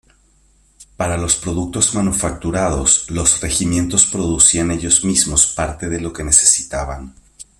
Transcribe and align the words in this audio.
Para 0.97 1.15
los 1.15 1.35
productos 1.35 1.93
manufacturados, 1.93 3.11
los 3.11 3.39
regimientos 3.39 4.07
producían 4.07 4.71
ellos 4.71 5.05
mismos 5.05 5.45
parte 5.45 5.89
de 5.89 5.99
lo 6.01 6.11
que 6.11 6.23
necesitaban. 6.23 7.13